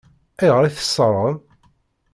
[0.41, 1.35] Ayɣer i t-teṣṣṛem?